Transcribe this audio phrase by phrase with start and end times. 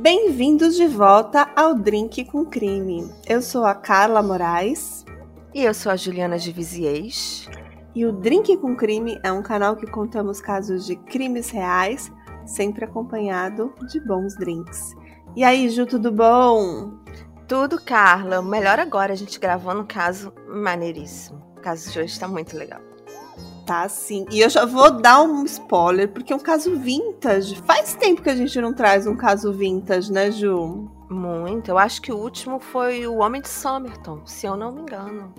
[0.00, 3.12] Bem-vindos de volta ao Drink com Crime.
[3.28, 5.04] Eu sou a Carla Moraes.
[5.52, 7.46] E eu sou a Juliana de Viziers.
[7.94, 12.10] E o Drink com Crime é um canal que contamos casos de crimes reais,
[12.46, 14.94] sempre acompanhado de bons drinks.
[15.36, 16.94] E aí, Ju, tudo bom?
[17.46, 18.40] Tudo, Carla.
[18.40, 21.38] Melhor agora a gente gravando um caso maneiríssimo.
[21.58, 22.80] O caso de hoje tá muito legal.
[23.66, 24.26] Tá, sim.
[24.30, 27.56] E eu já vou dar um spoiler, porque é um caso vintage.
[27.62, 30.90] Faz tempo que a gente não traz um caso vintage, né, Ju?
[31.08, 31.70] Muito.
[31.70, 35.32] Eu acho que o último foi o Homem de Somerton, se eu não me engano.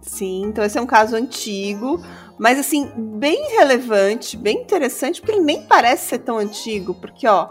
[0.00, 2.00] Sim, então esse é um caso antigo,
[2.38, 7.50] mas assim, bem relevante, bem interessante, porque ele nem parece ser tão antigo, porque ó,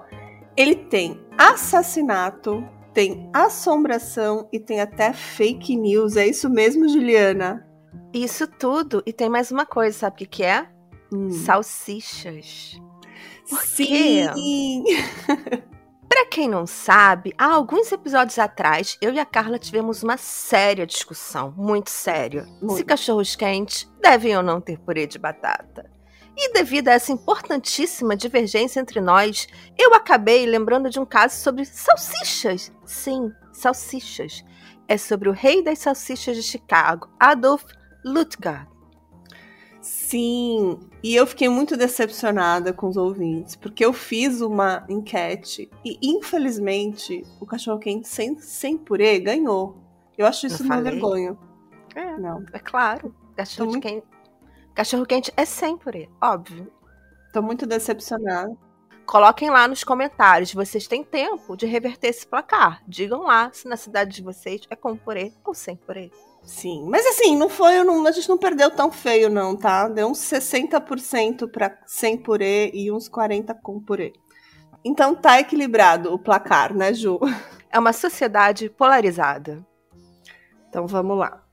[0.55, 6.15] ele tem assassinato, tem assombração e tem até fake news.
[6.15, 7.66] É isso mesmo, Juliana?
[8.13, 9.03] Isso tudo.
[9.05, 10.67] E tem mais uma coisa, sabe o que, que é?
[11.13, 11.29] Hum.
[11.31, 12.79] Salsichas.
[13.49, 14.83] Por Sim!
[16.09, 20.85] Para quem não sabe, há alguns episódios atrás, eu e a Carla tivemos uma séria
[20.85, 22.77] discussão, muito séria, muito.
[22.77, 25.89] se cachorros quentes devem ou não ter purê de batata.
[26.35, 31.65] E devido a essa importantíssima divergência entre nós, eu acabei lembrando de um caso sobre
[31.65, 32.71] salsichas.
[32.85, 34.43] Sim, salsichas.
[34.87, 37.65] É sobre o rei das salsichas de Chicago, Adolf
[38.07, 38.67] Lutgard.
[39.81, 45.97] Sim, e eu fiquei muito decepcionada com os ouvintes, porque eu fiz uma enquete e,
[46.01, 49.77] infelizmente, o cachorro-quente sem, sem purê ganhou.
[50.17, 51.37] Eu acho isso uma vergonha.
[51.95, 52.43] É, não.
[52.51, 53.13] é claro.
[53.35, 53.83] Cachorro muito...
[53.83, 54.05] quente,
[54.73, 56.71] cachorro quente é sem purê, óbvio.
[57.31, 58.55] Tô muito decepcionada.
[59.05, 62.81] Coloquem lá nos comentários, vocês têm tempo de reverter esse placar.
[62.87, 66.11] Digam lá se na cidade de vocês é com purê ou sem purê.
[66.47, 69.89] Sim, mas assim, não foi, não, a gente não perdeu tão feio não, tá?
[69.89, 74.13] Deu uns 60% para sem purê e uns 40 com purê.
[74.81, 77.19] Então tá equilibrado o placar, né, Ju?
[77.69, 79.63] É uma sociedade polarizada.
[80.69, 81.43] Então vamos lá.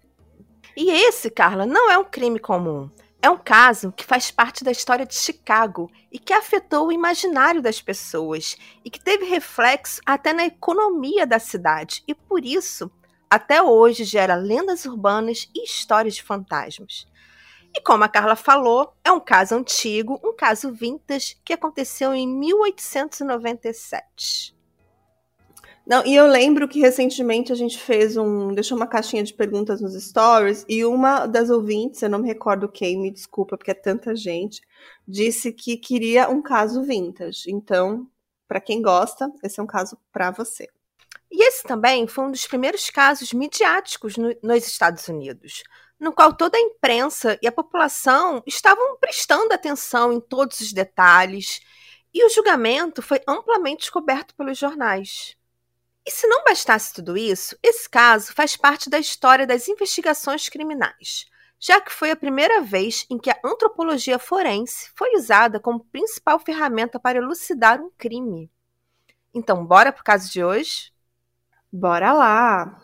[0.77, 2.89] E esse, Carla, não é um crime comum.
[3.21, 7.61] É um caso que faz parte da história de Chicago e que afetou o imaginário
[7.61, 12.89] das pessoas e que teve reflexo até na economia da cidade e por isso
[13.35, 17.05] até hoje gera lendas urbanas e histórias de fantasmas.
[17.75, 22.29] E como a Carla falou, é um caso antigo, um caso vintage que aconteceu em
[22.29, 24.55] 1897.
[25.85, 28.55] Não, e eu lembro que recentemente a gente fez um.
[28.55, 32.69] deixou uma caixinha de perguntas nos stories, e uma das ouvintes, eu não me recordo
[32.69, 34.61] quem, me desculpa, porque é tanta gente,
[35.09, 37.51] disse que queria um caso vintage.
[37.51, 38.07] Então,
[38.47, 40.69] para quem gosta, esse é um caso para você.
[41.37, 45.65] E esse também foi um dos primeiros casos midiáticos no, nos Estados Unidos,
[45.99, 51.61] no qual toda a imprensa e a população estavam prestando atenção em todos os detalhes,
[52.15, 55.37] e o julgamento foi amplamente coberto pelos jornais.
[56.07, 61.27] E se não bastasse tudo isso, esse caso faz parte da história das investigações criminais,
[61.59, 66.39] já que foi a primeira vez em que a antropologia forense foi usada como principal
[66.39, 68.49] ferramenta para elucidar um crime.
[69.35, 70.94] Então, bora pro caso de hoje?
[71.77, 72.81] Bora lá!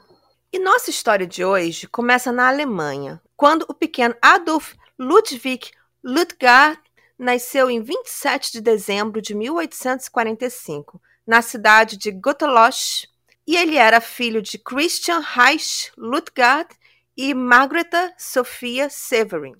[0.52, 5.70] E nossa história de hoje começa na Alemanha, quando o pequeno Adolf Ludwig
[6.02, 6.82] Ludgard
[7.16, 13.06] nasceu em 27 de dezembro de 1845, na cidade de Gottlosch,
[13.46, 16.74] e ele era filho de Christian Reich Ludgard
[17.16, 19.54] e Margareta Sophia Severin.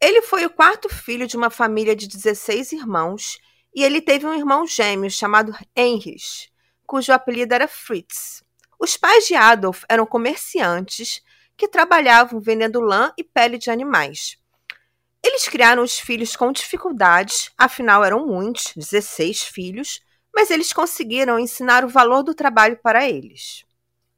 [0.00, 3.38] Ele foi o quarto filho de uma família de 16 irmãos
[3.76, 6.48] e ele teve um irmão gêmeo chamado Heinrich
[6.88, 8.42] cujo apelido era Fritz.
[8.80, 11.20] Os pais de Adolf eram comerciantes
[11.54, 14.38] que trabalhavam vendendo lã e pele de animais.
[15.22, 20.00] Eles criaram os filhos com dificuldades, afinal eram muitos, 16 filhos,
[20.34, 23.66] mas eles conseguiram ensinar o valor do trabalho para eles.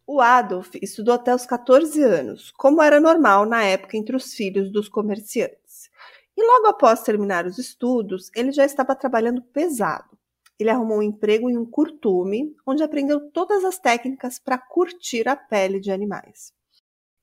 [0.07, 4.71] O Adolf estudou até os 14 anos, como era normal na época entre os filhos
[4.71, 5.91] dos comerciantes.
[6.37, 10.20] E logo após terminar os estudos, ele já estava trabalhando pesado
[10.63, 15.37] ele arrumou um emprego em um curtume, onde aprendeu todas as técnicas para curtir a
[15.37, 16.53] pele de animais.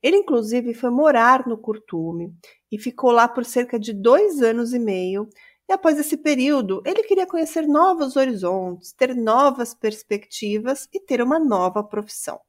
[0.02, 2.34] Ele, inclusive, foi morar no curtume
[2.72, 5.28] e ficou lá por cerca de dois anos e meio.
[5.68, 11.40] E após esse período, ele queria conhecer novos horizontes, ter novas perspectivas e ter uma
[11.40, 12.40] nova profissão.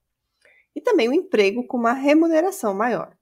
[0.74, 3.16] E também um emprego com uma remuneração maior.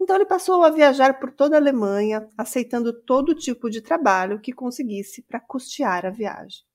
[0.00, 4.52] Então ele passou a viajar por toda a Alemanha, aceitando todo tipo de trabalho que
[4.52, 6.69] conseguisse para custear a viagem.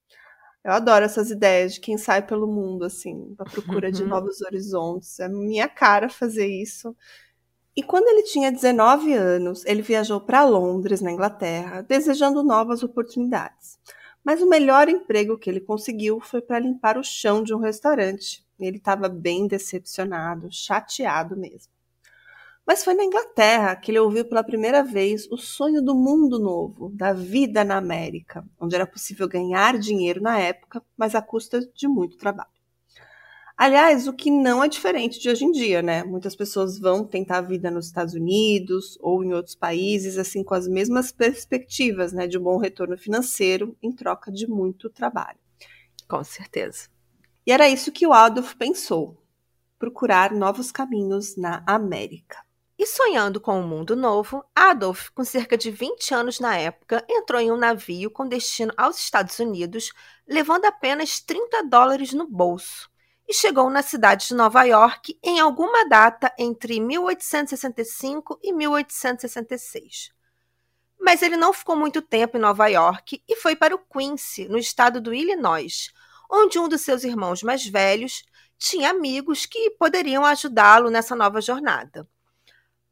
[0.65, 4.09] Eu adoro essas ideias de quem sai pelo mundo, assim, à procura de uhum.
[4.09, 5.19] novos horizontes.
[5.19, 6.95] É minha cara fazer isso.
[7.77, 13.77] E quando ele tinha 19 anos, ele viajou para Londres, na Inglaterra, desejando novas oportunidades.
[14.23, 18.43] Mas o melhor emprego que ele conseguiu foi para limpar o chão de um restaurante.
[18.59, 21.74] Ele estava bem decepcionado, chateado mesmo.
[22.65, 26.89] Mas foi na Inglaterra que ele ouviu pela primeira vez o sonho do mundo novo,
[26.89, 31.87] da vida na América, onde era possível ganhar dinheiro na época, mas à custa de
[31.87, 32.49] muito trabalho.
[33.57, 36.03] Aliás, o que não é diferente de hoje em dia, né?
[36.03, 40.53] Muitas pessoas vão tentar a vida nos Estados Unidos ou em outros países, assim, com
[40.53, 45.39] as mesmas perspectivas, né, de um bom retorno financeiro em troca de muito trabalho.
[46.09, 46.89] Com certeza.
[47.47, 49.23] E era isso que o Adolf pensou:
[49.79, 52.44] procurar novos caminhos na América.
[52.77, 57.39] E sonhando com um mundo novo, Adolf, com cerca de 20 anos na época, entrou
[57.39, 59.93] em um navio com destino aos Estados Unidos,
[60.27, 62.89] levando apenas 30 dólares no bolso
[63.27, 70.11] e chegou na cidade de Nova York em alguma data entre 1865 e 1866.
[70.99, 74.57] Mas ele não ficou muito tempo em Nova York e foi para o Quincy, no
[74.57, 75.91] estado do Illinois,
[76.29, 78.23] onde um dos seus irmãos mais velhos
[78.57, 82.07] tinha amigos que poderiam ajudá-lo nessa nova jornada.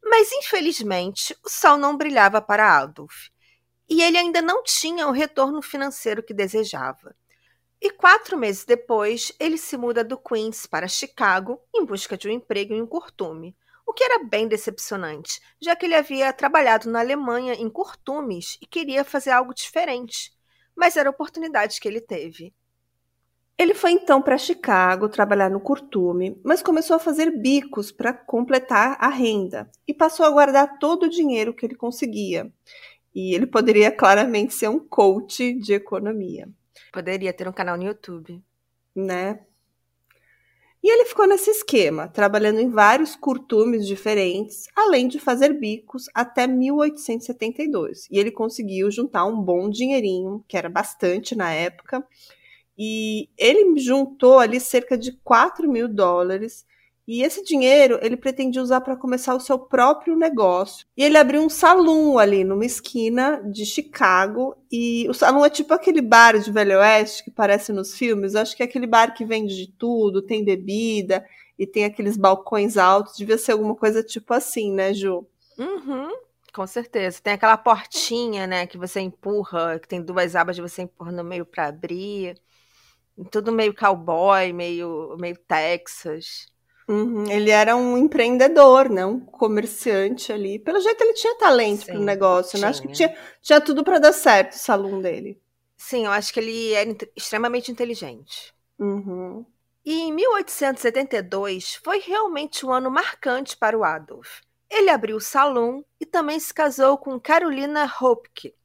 [0.03, 3.29] Mas, infelizmente, o sol não brilhava para Adolf
[3.89, 7.15] e ele ainda não tinha o retorno financeiro que desejava.
[7.81, 12.31] E quatro meses depois, ele se muda do Queens para Chicago em busca de um
[12.31, 13.55] emprego em um curtume,
[13.85, 18.65] o que era bem decepcionante, já que ele havia trabalhado na Alemanha em curtumes e
[18.65, 20.31] queria fazer algo diferente.
[20.75, 22.53] Mas era a oportunidade que ele teve.
[23.63, 28.97] Ele foi então para Chicago trabalhar no curtume, mas começou a fazer bicos para completar
[28.99, 32.51] a renda e passou a guardar todo o dinheiro que ele conseguia.
[33.15, 36.49] E ele poderia claramente ser um coach de economia.
[36.91, 38.43] Poderia ter um canal no YouTube.
[38.93, 39.39] Né?
[40.83, 46.47] E ele ficou nesse esquema, trabalhando em vários curtumes diferentes, além de fazer bicos até
[46.47, 48.09] 1872.
[48.11, 52.05] E ele conseguiu juntar um bom dinheirinho, que era bastante na época.
[52.77, 56.65] E ele juntou ali cerca de 4 mil dólares
[57.05, 60.87] e esse dinheiro ele pretendia usar para começar o seu próprio negócio.
[60.95, 64.55] E ele abriu um salão ali numa esquina de Chicago.
[64.71, 68.33] E o salão é tipo aquele bar de Velho Oeste que parece nos filmes.
[68.33, 71.25] Eu acho que é aquele bar que vende de tudo, tem bebida
[71.59, 73.17] e tem aqueles balcões altos.
[73.17, 75.27] Devia ser alguma coisa tipo assim, né, Ju?
[75.57, 76.09] Uhum.
[76.53, 77.19] Com certeza.
[77.21, 81.23] Tem aquela portinha, né, que você empurra, que tem duas abas de você empurra no
[81.23, 82.37] meio para abrir.
[83.29, 86.47] Tudo meio cowboy, meio, meio Texas.
[86.87, 89.05] Uhum, ele era um empreendedor, né?
[89.05, 90.59] Um comerciante ali.
[90.59, 92.67] Pelo jeito ele tinha talento para o negócio, né?
[92.67, 95.39] Acho que tinha, tinha tudo para dar certo o salão dele.
[95.77, 98.53] Sim, eu acho que ele era extremamente inteligente.
[98.79, 99.45] Uhum.
[99.85, 104.41] E em 1872 foi realmente um ano marcante para o Adolf.
[104.69, 108.55] Ele abriu o salão e também se casou com Carolina Hopke,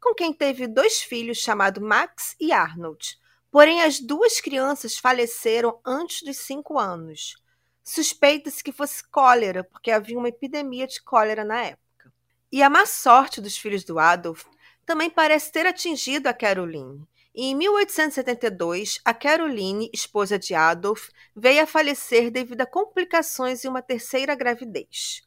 [0.00, 3.18] com quem teve dois filhos chamados Max e Arnold.
[3.50, 7.36] Porém, as duas crianças faleceram antes dos cinco anos.
[7.82, 12.12] Suspeita-se que fosse cólera, porque havia uma epidemia de cólera na época.
[12.52, 14.44] E a má sorte dos filhos do Adolf
[14.84, 17.06] também parece ter atingido a Caroline.
[17.34, 23.68] E em 1872, a Caroline, esposa de Adolf, veio a falecer devido a complicações em
[23.68, 25.22] uma terceira gravidez.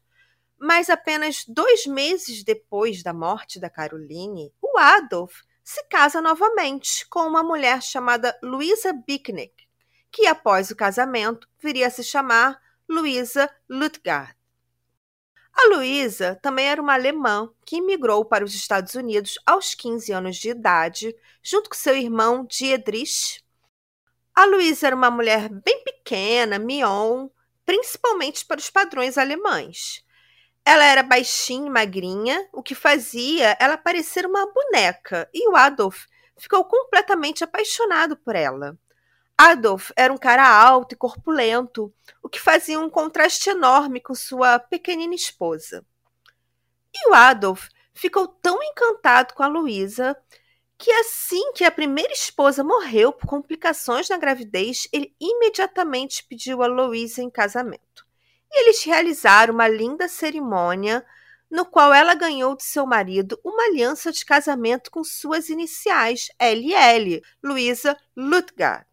[0.59, 7.21] Mas apenas dois meses depois da morte da Caroline, o Adolf se casa novamente com
[7.21, 9.53] uma mulher chamada Louisa Bicknick,
[10.11, 14.35] que após o casamento viria a se chamar Luisa Lutgard.
[15.53, 20.37] A Luisa também era uma alemã que imigrou para os Estados Unidos aos 15 anos
[20.37, 23.43] de idade, junto com seu irmão Diedrich.
[24.33, 27.27] A Luisa era uma mulher bem pequena, mion,
[27.65, 30.03] principalmente para os padrões alemães.
[30.65, 36.05] Ela era baixinha e magrinha, o que fazia ela parecer uma boneca, e o Adolf
[36.37, 38.77] ficou completamente apaixonado por ela.
[39.37, 41.91] Adolf era um cara alto e corpulento,
[42.21, 45.83] o que fazia um contraste enorme com sua pequenina esposa.
[46.93, 50.15] E o Adolf ficou tão encantado com a Luísa
[50.77, 56.67] que assim que a primeira esposa morreu por complicações na gravidez, ele imediatamente pediu a
[56.67, 58.00] Luísa em casamento.
[58.51, 61.05] E eles realizaram uma linda cerimônia
[61.49, 67.21] no qual ela ganhou de seu marido uma aliança de casamento com suas iniciais, LL,
[67.43, 68.85] Luísa Lutgard.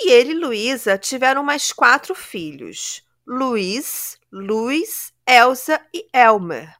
[0.00, 6.74] E ele e Luísa tiveram mais quatro filhos: Luiz, Luiz, Elsa e Elmer.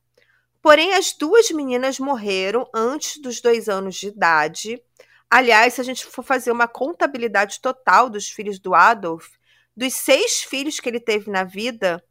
[0.60, 4.82] Porém, as duas meninas morreram antes dos dois anos de idade.
[5.30, 9.28] Aliás, se a gente for fazer uma contabilidade total dos filhos do Adolf,
[9.76, 12.02] dos seis filhos que ele teve na vida,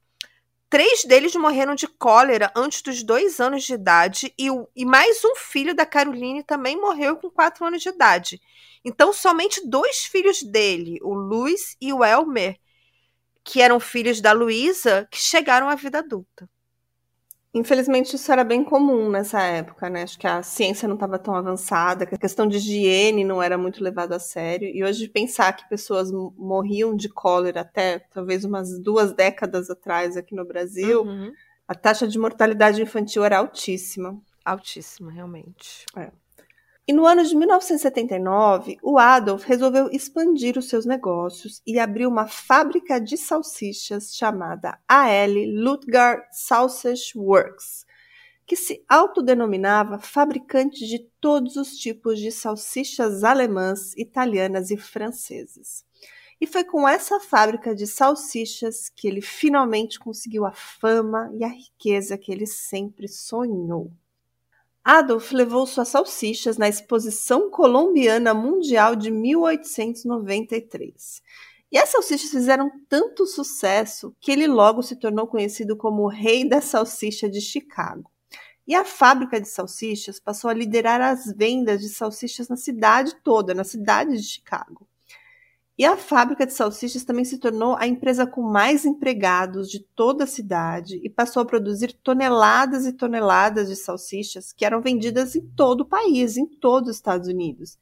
[0.69, 5.24] três deles morreram de cólera antes dos dois anos de idade e, o, e mais
[5.25, 8.39] um filho da Caroline também morreu com quatro anos de idade.
[8.84, 12.60] Então, somente dois filhos dele, o Luiz e o Elmer,
[13.43, 16.50] que eram filhos da Luísa, que chegaram à vida adulta.
[17.56, 20.04] Infelizmente, isso era bem comum nessa época, né?
[20.04, 23.58] Acho que a ciência não estava tão avançada, que a questão de higiene não era
[23.58, 24.68] muito levada a sério.
[24.68, 30.36] E hoje, pensar que pessoas morriam de cólera até talvez umas duas décadas atrás aqui
[30.36, 31.32] no Brasil, uhum.
[31.66, 34.22] a taxa de mortalidade infantil era altíssima.
[34.44, 35.86] Altíssima, realmente.
[35.96, 36.12] É.
[36.88, 42.27] E no ano de 1979, o Adolf resolveu expandir os seus negócios e abriu uma
[42.27, 47.88] fábrica de salsichas chamada AL Lutgard Sausage Works,
[48.46, 55.84] que se autodenominava fabricante de todos os tipos de salsichas alemãs, italianas e francesas.
[56.39, 61.48] E foi com essa fábrica de salsichas que ele finalmente conseguiu a fama e a
[61.48, 63.92] riqueza que ele sempre sonhou.
[64.88, 71.24] Adolf levou suas salsichas na Exposição Colombiana Mundial de 1893.
[71.72, 76.48] E as salsichas fizeram tanto sucesso que ele logo se tornou conhecido como o Rei
[76.48, 78.12] da Salsicha de Chicago.
[78.68, 83.56] E a fábrica de salsichas passou a liderar as vendas de salsichas na cidade toda,
[83.56, 84.88] na cidade de Chicago.
[85.77, 90.24] E a fábrica de salsichas também se tornou a empresa com mais empregados de toda
[90.24, 95.46] a cidade e passou a produzir toneladas e toneladas de salsichas que eram vendidas em
[95.50, 97.77] todo o país, em todos os Estados Unidos.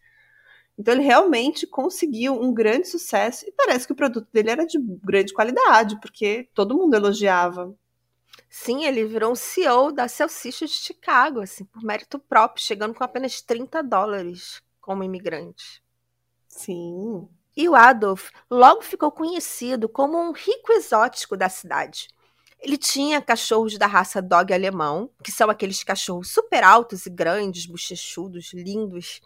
[0.75, 4.79] Então ele realmente conseguiu um grande sucesso e parece que o produto dele era de
[4.79, 7.75] grande qualidade, porque todo mundo elogiava.
[8.49, 13.03] Sim, ele virou um CEO da Salsicha de Chicago, assim, por mérito próprio, chegando com
[13.03, 15.83] apenas 30 dólares como imigrante.
[16.47, 17.27] Sim.
[17.55, 22.07] E o Adolf logo ficou conhecido como um rico exótico da cidade.
[22.59, 27.65] Ele tinha cachorros da raça dog alemão, que são aqueles cachorros super altos e grandes,
[27.65, 29.21] bochechudos, lindos.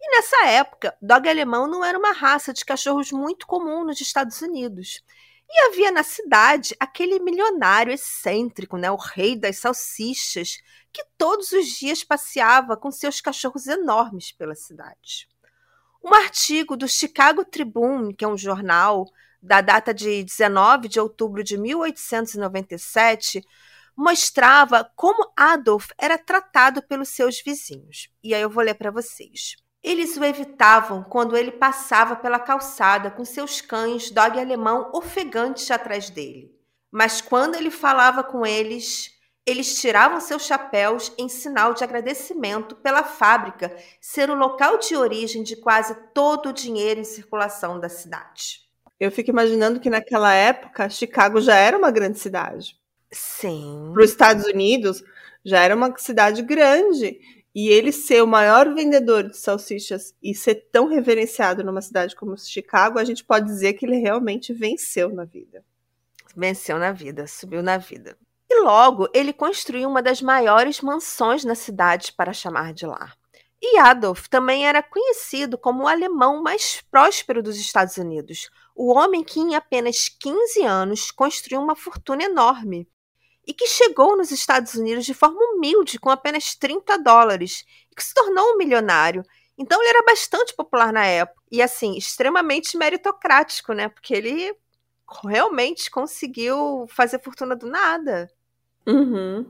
[0.00, 4.40] E nessa época, dog alemão não era uma raça de cachorros muito comum nos Estados
[4.40, 5.02] Unidos.
[5.50, 10.58] E havia na cidade aquele milionário excêntrico, né, o rei das salsichas,
[10.92, 15.28] que todos os dias passeava com seus cachorros enormes pela cidade.
[16.02, 19.06] Um artigo do Chicago Tribune, que é um jornal
[19.42, 23.42] da data de 19 de outubro de 1897,
[23.96, 28.08] mostrava como Adolf era tratado pelos seus vizinhos.
[28.22, 29.56] E aí eu vou ler para vocês.
[29.82, 36.10] Eles o evitavam quando ele passava pela calçada com seus cães dog alemão ofegantes atrás
[36.10, 36.50] dele.
[36.90, 39.10] Mas quando ele falava com eles,
[39.50, 45.42] eles tiravam seus chapéus em sinal de agradecimento pela fábrica ser o local de origem
[45.42, 48.60] de quase todo o dinheiro em circulação da cidade.
[48.98, 52.76] Eu fico imaginando que naquela época Chicago já era uma grande cidade.
[53.10, 53.90] Sim.
[53.92, 55.02] Para os Estados Unidos
[55.44, 57.18] já era uma cidade grande.
[57.52, 62.38] E ele ser o maior vendedor de salsichas e ser tão reverenciado numa cidade como
[62.38, 65.64] Chicago, a gente pode dizer que ele realmente venceu na vida.
[66.36, 68.16] Venceu na vida, subiu na vida.
[68.50, 73.16] E logo ele construiu uma das maiores mansões na cidade para chamar de lar.
[73.62, 79.22] E Adolf também era conhecido como o alemão mais próspero dos Estados Unidos, o homem
[79.22, 82.88] que em apenas 15 anos construiu uma fortuna enorme
[83.46, 88.02] e que chegou nos Estados Unidos de forma humilde com apenas 30 dólares e que
[88.02, 89.22] se tornou um milionário.
[89.56, 93.88] Então ele era bastante popular na época e assim, extremamente meritocrático, né?
[93.88, 94.56] Porque ele
[95.24, 98.28] realmente conseguiu fazer fortuna do nada.
[98.90, 99.46] Uhum.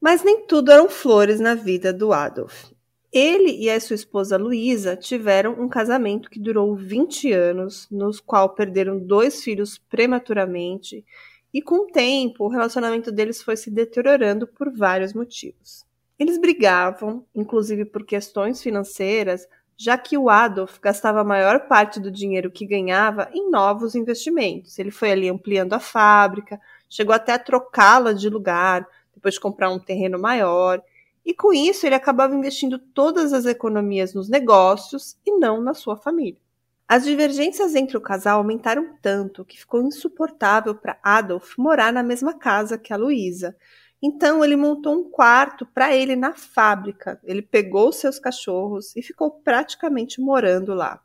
[0.00, 2.70] Mas nem tudo eram flores na vida do Adolf.
[3.12, 8.54] Ele e a sua esposa Luísa tiveram um casamento que durou 20 anos, nos qual
[8.54, 11.04] perderam dois filhos prematuramente,
[11.52, 15.84] e com o tempo o relacionamento deles foi se deteriorando por vários motivos.
[16.16, 19.48] Eles brigavam, inclusive por questões financeiras,
[19.80, 24.78] já que o Adolf gastava a maior parte do dinheiro que ganhava em novos investimentos.
[24.78, 29.70] Ele foi ali ampliando a fábrica, chegou até a trocá-la de lugar, depois de comprar
[29.70, 30.82] um terreno maior.
[31.24, 35.96] E com isso, ele acabava investindo todas as economias nos negócios e não na sua
[35.96, 36.38] família.
[36.86, 42.34] As divergências entre o casal aumentaram tanto que ficou insuportável para Adolf morar na mesma
[42.34, 43.56] casa que a Luísa.
[44.02, 47.20] Então ele montou um quarto para ele na fábrica.
[47.22, 51.00] Ele pegou seus cachorros e ficou praticamente morando lá.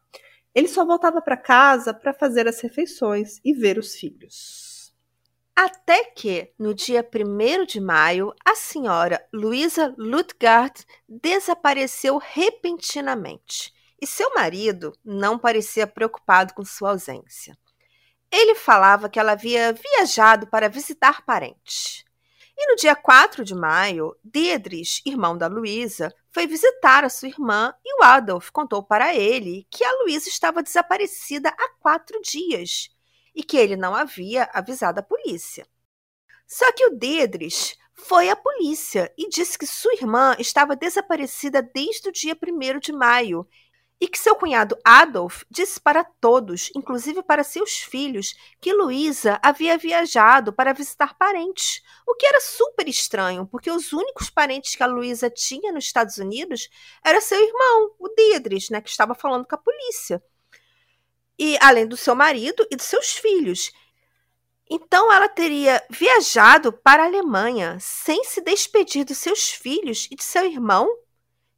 [0.53, 4.93] Ele só voltava para casa para fazer as refeições e ver os filhos.
[5.53, 14.33] Até que, no dia 1 de maio, a senhora Luisa Lutgard desapareceu repentinamente e seu
[14.33, 17.57] marido não parecia preocupado com sua ausência.
[18.31, 22.04] Ele falava que ela havia viajado para visitar parentes.
[22.57, 27.73] E no dia 4 de maio, Diedrich, irmão da Luísa, foi visitar a sua irmã
[27.83, 32.89] e o Adolf contou para ele que a Luísa estava desaparecida há quatro dias
[33.35, 35.67] e que ele não havia avisado a polícia.
[36.47, 42.09] Só que o Diedrich foi à polícia e disse que sua irmã estava desaparecida desde
[42.09, 43.47] o dia 1 de maio
[43.99, 49.77] e que seu cunhado Adolf disse para todos, inclusive para seus filhos, que Luísa havia
[49.77, 54.87] viajado para visitar parentes, o que era super estranho, porque os únicos parentes que a
[54.87, 56.69] Luísa tinha nos Estados Unidos
[57.03, 60.21] era seu irmão, o Diedrich, né, que estava falando com a polícia.
[61.39, 63.71] E além do seu marido e dos seus filhos.
[64.69, 70.23] Então ela teria viajado para a Alemanha sem se despedir dos seus filhos e de
[70.23, 70.89] seu irmão,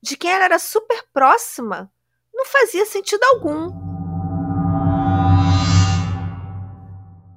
[0.01, 1.91] de quem ela era super próxima
[2.37, 3.71] não fazia sentido algum.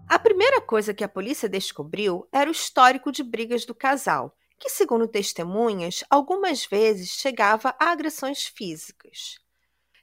[0.07, 4.69] A primeira coisa que a polícia descobriu era o histórico de brigas do casal, que,
[4.69, 9.39] segundo testemunhas, algumas vezes chegava a agressões físicas.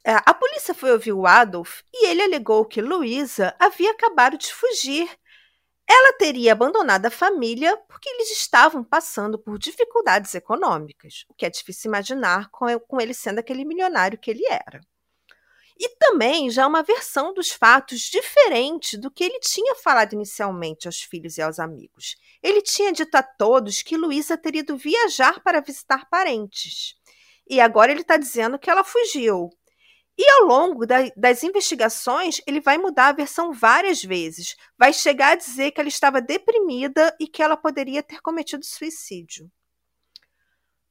[0.04, 4.51] É, a polícia foi ouvir o Adolf e ele alegou que Luísa havia acabado de
[4.51, 5.08] fugir.
[5.89, 11.50] Ela teria abandonado a família porque eles estavam passando por dificuldades econômicas, o que é
[11.50, 14.82] difícil imaginar com ele sendo aquele milionário que ele era.
[15.79, 21.03] E também já uma versão dos fatos diferente do que ele tinha falado inicialmente aos
[21.03, 22.15] filhos e aos amigos.
[22.41, 26.96] Ele tinha dito a todos que Luísa teria ido viajar para visitar parentes.
[27.48, 29.50] E agora ele está dizendo que ela fugiu.
[30.18, 34.56] E ao longo da, das investigações, ele vai mudar a versão várias vezes.
[34.78, 39.52] Vai chegar a dizer que ela estava deprimida e que ela poderia ter cometido suicídio.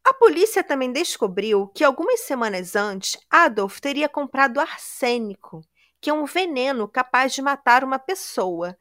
[0.05, 5.63] A polícia também descobriu que algumas semanas antes, Adolf teria comprado arsênico,
[6.01, 8.79] que é um veneno capaz de matar uma pessoa,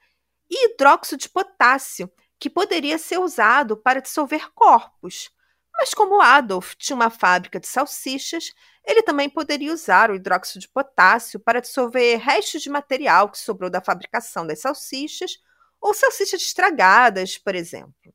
[0.48, 5.32] e hidróxido de potássio, que poderia ser usado para dissolver corpos.
[5.78, 8.54] Mas como Adolf tinha uma fábrica de salsichas,
[8.86, 13.70] ele também poderia usar o hidróxido de potássio para dissolver restos de material que sobrou
[13.70, 15.38] da fabricação das salsichas,
[15.82, 18.14] ou salsichas estragadas, por exemplo.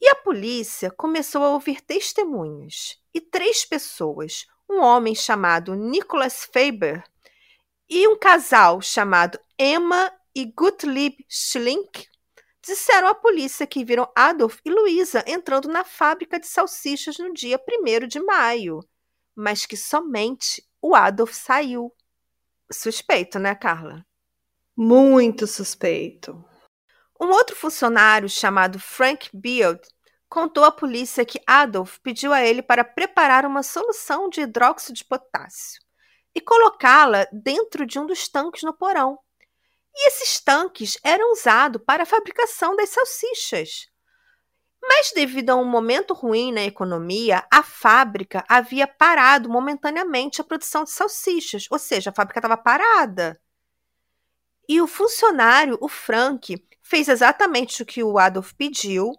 [0.00, 2.98] E a polícia começou a ouvir testemunhas.
[3.12, 7.02] E três pessoas, um homem chamado Nicholas Faber
[7.88, 12.08] e um casal chamado Emma e Gottlieb Schlink,
[12.66, 17.58] disseram à polícia que viram Adolf e Luisa entrando na fábrica de salsichas no dia
[17.58, 18.80] 1 de maio,
[19.34, 21.94] mas que somente o Adolf saiu.
[22.70, 24.04] Suspeito, né, Carla?
[24.76, 26.44] Muito suspeito.
[27.20, 29.80] Um outro funcionário chamado Frank Beard
[30.28, 35.04] contou à polícia que Adolf pediu a ele para preparar uma solução de hidróxido de
[35.04, 35.80] potássio
[36.34, 39.18] e colocá-la dentro de um dos tanques no porão.
[39.96, 43.88] E esses tanques eram usados para a fabricação das salsichas.
[44.82, 50.84] Mas, devido a um momento ruim na economia, a fábrica havia parado momentaneamente a produção
[50.84, 53.40] de salsichas, ou seja, a fábrica estava parada.
[54.68, 59.12] E o funcionário, o Frank, fez exatamente o que o Adolf pediu,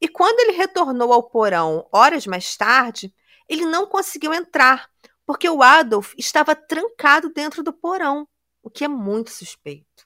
[0.00, 3.14] e quando ele retornou ao porão horas mais tarde,
[3.48, 4.90] ele não conseguiu entrar,
[5.24, 8.28] porque o Adolf estava trancado dentro do porão,
[8.62, 10.05] o que é muito suspeito.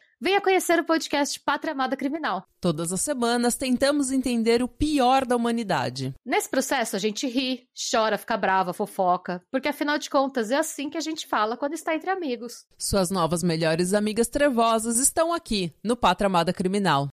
[0.23, 2.45] Venha conhecer o podcast Pátria Amada Criminal.
[2.59, 6.13] Todas as semanas tentamos entender o pior da humanidade.
[6.23, 10.91] Nesse processo a gente ri, chora, fica brava, fofoca, porque afinal de contas é assim
[10.91, 12.67] que a gente fala quando está entre amigos.
[12.77, 17.09] Suas novas melhores amigas trevosas estão aqui no Pátria Amada Criminal.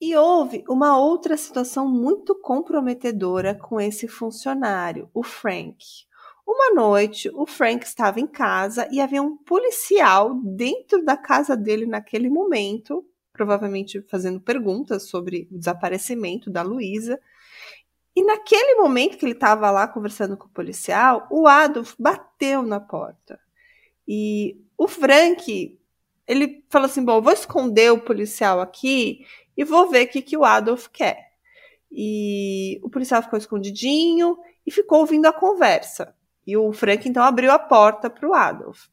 [0.00, 5.76] E houve uma outra situação muito comprometedora com esse funcionário, o Frank.
[6.50, 11.84] Uma noite, o Frank estava em casa e havia um policial dentro da casa dele
[11.84, 17.20] naquele momento, provavelmente fazendo perguntas sobre o desaparecimento da Luísa.
[18.16, 22.80] E naquele momento que ele estava lá conversando com o policial, o Adolf bateu na
[22.80, 23.38] porta.
[24.08, 25.78] E o Frank,
[26.26, 30.36] ele falou assim: Bom, vou esconder o policial aqui e vou ver o que, que
[30.36, 31.28] o Adolf quer.
[31.92, 36.16] E o policial ficou escondidinho e ficou ouvindo a conversa.
[36.48, 38.86] E o Frank então abriu a porta para o Adolf.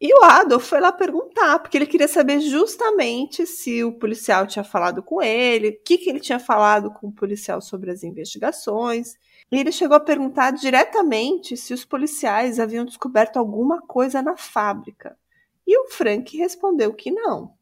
[0.00, 4.62] E o Adolf foi lá perguntar, porque ele queria saber justamente se o policial tinha
[4.62, 9.16] falado com ele, o que, que ele tinha falado com o policial sobre as investigações.
[9.50, 15.18] E ele chegou a perguntar diretamente se os policiais haviam descoberto alguma coisa na fábrica.
[15.66, 17.52] E o Frank respondeu que não.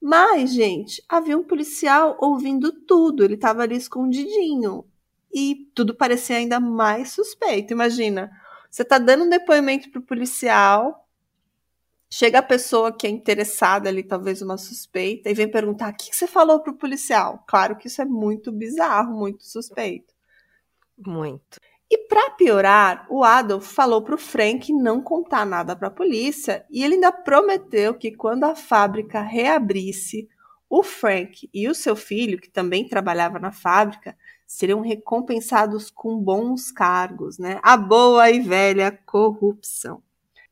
[0.00, 4.84] Mas, gente, havia um policial ouvindo tudo, ele estava ali escondidinho.
[5.32, 7.72] E tudo parecia ainda mais suspeito.
[7.72, 8.30] Imagina,
[8.70, 11.06] você está dando um depoimento para o policial,
[12.10, 16.14] chega a pessoa que é interessada ali, talvez uma suspeita, e vem perguntar: o que
[16.14, 17.44] você falou para o policial?
[17.46, 20.14] Claro que isso é muito bizarro, muito suspeito.
[20.96, 21.58] Muito.
[21.90, 26.66] E para piorar, o Adolf falou para o Frank não contar nada para a polícia
[26.70, 30.28] e ele ainda prometeu que quando a fábrica reabrisse,
[30.68, 34.14] o Frank e o seu filho, que também trabalhava na fábrica,
[34.48, 37.60] seriam recompensados com bons cargos, né?
[37.62, 40.02] A boa e velha corrupção.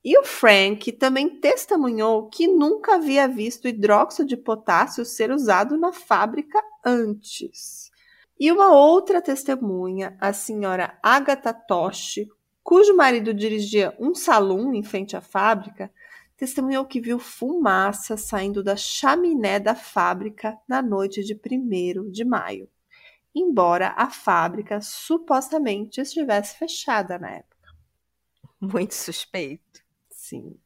[0.04, 5.92] E o Frank também testemunhou que nunca havia visto hidróxido de potássio ser usado na
[5.92, 7.90] fábrica antes.
[8.38, 12.28] E uma outra testemunha, a senhora Agatha Toshi,
[12.62, 15.90] cujo marido dirigia um salão em frente à fábrica,
[16.36, 22.68] testemunhou que viu fumaça saindo da chaminé da fábrica na noite de 1 de maio,
[23.36, 27.56] embora a fábrica supostamente estivesse fechada na época.
[28.58, 29.82] Muito suspeito.
[30.10, 30.58] Sim.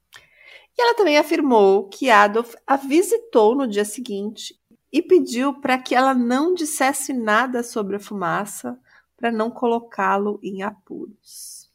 [0.79, 4.59] E ela também afirmou que Adolf a visitou no dia seguinte
[4.93, 8.79] e pediu para que ela não dissesse nada sobre a fumaça
[9.17, 11.69] para não colocá-lo em apuros.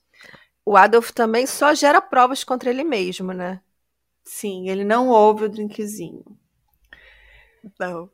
[0.65, 3.62] O Adolf também só gera provas contra ele mesmo, né?
[4.23, 6.25] Sim, ele não ouve o drinkzinho.
[7.77, 8.10] Não.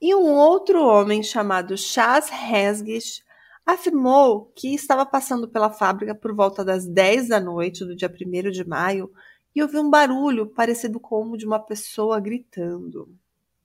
[0.00, 3.22] E um outro homem chamado Chas Hesgish
[3.66, 8.50] afirmou que estava passando pela fábrica por volta das 10 da noite do dia 1
[8.50, 9.12] de maio
[9.54, 13.14] e ouviu um barulho parecido com o de uma pessoa gritando.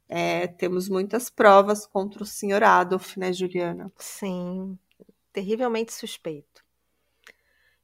[0.08, 3.91] É, temos muitas provas contra o senhor Adolf, né, Juliana?
[3.98, 4.78] Sim,
[5.32, 6.63] terrivelmente suspeito.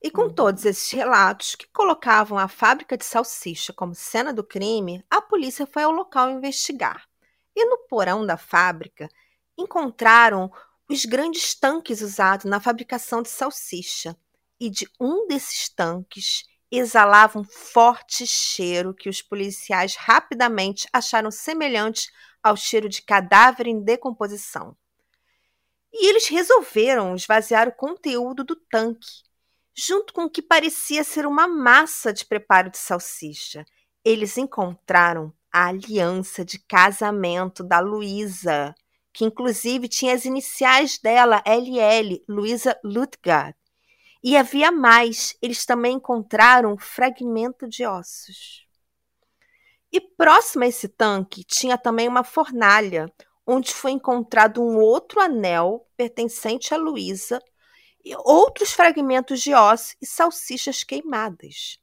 [0.01, 0.33] E com uhum.
[0.33, 5.65] todos esses relatos que colocavam a fábrica de salsicha como cena do crime, a polícia
[5.65, 7.07] foi ao local investigar.
[7.55, 9.09] E no porão da fábrica
[9.57, 10.51] encontraram
[10.89, 14.15] os grandes tanques usados na fabricação de salsicha.
[14.59, 22.11] E de um desses tanques exalava um forte cheiro que os policiais rapidamente acharam semelhante
[22.41, 24.75] ao cheiro de cadáver em decomposição.
[25.93, 29.23] E eles resolveram esvaziar o conteúdo do tanque,
[29.75, 33.65] junto com o que parecia ser uma massa de preparo de salsicha.
[34.03, 38.73] Eles encontraram a aliança de casamento da Luísa,
[39.13, 43.55] que inclusive tinha as iniciais dela, LL, Luísa Lutgard.
[44.23, 48.65] E havia mais, eles também encontraram um fragmento de ossos.
[49.91, 53.11] E próximo a esse tanque tinha também uma fornalha,
[53.45, 57.41] onde foi encontrado um outro anel pertencente a Luísa
[58.05, 61.80] e outros fragmentos de ossos e salsichas queimadas.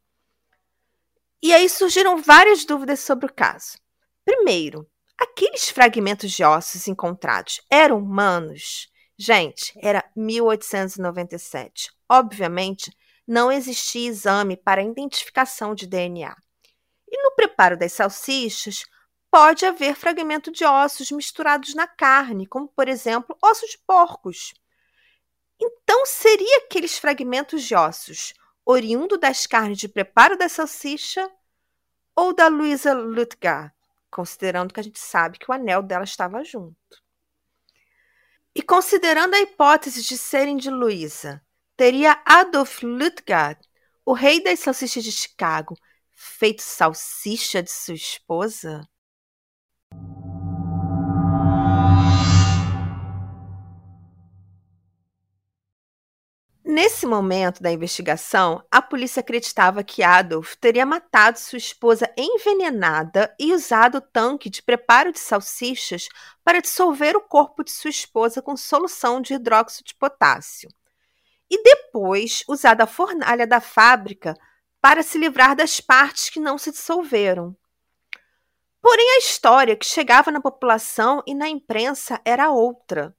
[1.40, 3.78] E aí surgiram várias dúvidas sobre o caso.
[4.24, 8.88] Primeiro, aqueles fragmentos de ossos encontrados eram humanos?
[9.16, 11.92] Gente, era 1897.
[12.08, 12.92] Obviamente,
[13.26, 16.34] não existia exame para identificação de DNA.
[17.06, 18.84] E no preparo das salsichas,
[19.30, 24.54] pode haver fragmento de ossos misturados na carne, como por exemplo ossos de porcos.
[25.60, 28.34] Então, seria aqueles fragmentos de ossos
[28.70, 31.26] oriundo das carnes de preparo da salsicha
[32.14, 33.74] ou da Luisa Lutgar,
[34.10, 36.76] considerando que a gente sabe que o anel dela estava junto.
[38.54, 41.42] E considerando a hipótese de serem de Luísa,
[41.78, 43.58] teria Adolf Lutgard,
[44.04, 45.74] o rei das salsichas de Chicago,
[46.14, 48.86] feito salsicha de sua esposa?
[56.70, 63.54] Nesse momento da investigação, a polícia acreditava que Adolf teria matado sua esposa envenenada e
[63.54, 66.10] usado o tanque de preparo de salsichas
[66.44, 70.68] para dissolver o corpo de sua esposa com solução de hidróxido de potássio.
[71.50, 74.34] E depois usado a fornalha da fábrica
[74.78, 77.56] para se livrar das partes que não se dissolveram.
[78.82, 83.16] Porém, a história que chegava na população e na imprensa era outra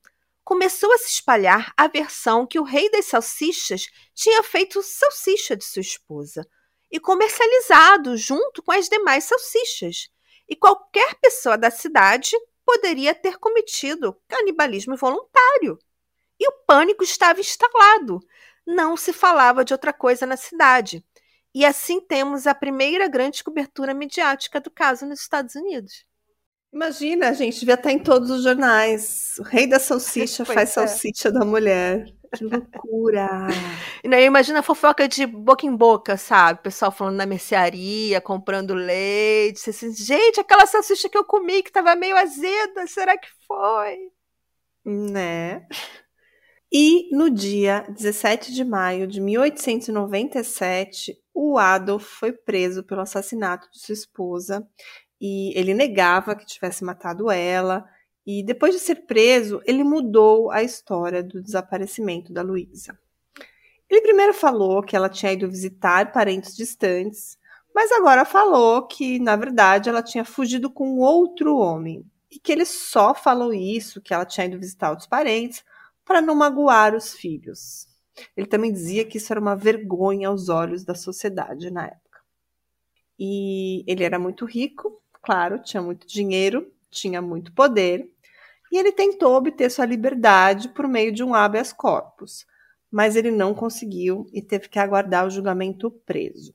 [0.49, 3.85] começou a se espalhar a versão que o rei das salsichas
[4.15, 6.43] tinha feito salsicha de sua esposa
[6.91, 10.09] e comercializado junto com as demais salsichas.
[10.49, 12.31] E qualquer pessoa da cidade
[12.65, 15.77] poderia ter cometido canibalismo voluntário.
[16.39, 18.19] E o pânico estava instalado.
[18.65, 21.05] Não se falava de outra coisa na cidade.
[21.53, 26.08] E assim temos a primeira grande cobertura midiática do caso nos Estados Unidos.
[26.71, 29.33] Imagina, a gente devia estar em todos os jornais.
[29.39, 30.73] O rei da salsicha pois faz é.
[30.73, 32.05] salsicha da mulher.
[32.35, 33.47] Que loucura!
[34.01, 36.59] E daí imagina a fofoca de boca em boca, sabe?
[36.59, 39.69] O pessoal falando na mercearia, comprando leite.
[39.69, 43.97] Assim, gente, aquela salsicha que eu comi que tava meio azeda, será que foi?
[44.85, 45.67] Né?
[46.71, 53.79] E no dia 17 de maio de 1897, o Adolf foi preso pelo assassinato de
[53.79, 54.65] sua esposa
[55.19, 57.85] e ele negava que tivesse matado ela.
[58.25, 62.97] E depois de ser preso, ele mudou a história do desaparecimento da Luísa.
[63.89, 67.37] Ele primeiro falou que ela tinha ido visitar parentes distantes,
[67.73, 72.65] mas agora falou que, na verdade, ela tinha fugido com outro homem e que ele
[72.65, 75.63] só falou isso, que ela tinha ido visitar outros parentes,
[76.05, 77.87] para não magoar os filhos.
[78.35, 82.19] Ele também dizia que isso era uma vergonha aos olhos da sociedade na época.
[83.17, 88.09] E ele era muito rico, claro, tinha muito dinheiro, tinha muito poder,
[88.71, 92.45] e ele tentou obter sua liberdade por meio de um habeas corpus,
[92.91, 96.53] mas ele não conseguiu e teve que aguardar o julgamento preso.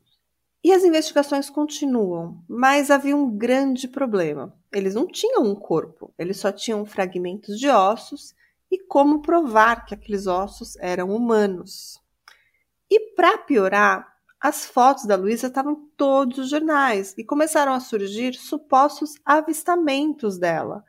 [0.62, 4.54] E as investigações continuam, mas havia um grande problema.
[4.72, 8.34] Eles não tinham um corpo, eles só tinham fragmentos de ossos
[8.70, 12.00] e como provar que aqueles ossos eram humanos.
[12.90, 14.13] E para piorar,
[14.44, 20.36] as fotos da Luísa estavam em todos os jornais e começaram a surgir supostos avistamentos
[20.36, 20.84] dela.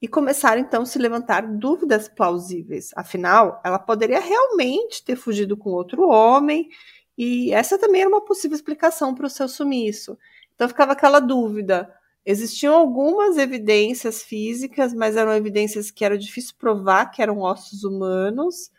[0.00, 2.90] E começaram então a se levantar dúvidas plausíveis.
[2.94, 6.68] Afinal, ela poderia realmente ter fugido com outro homem,
[7.18, 10.16] e essa também era uma possível explicação para o seu sumiço.
[10.54, 11.92] Então ficava aquela dúvida:
[12.24, 18.70] Existiam algumas evidências físicas, mas eram evidências que era difícil provar que eram ossos humanos.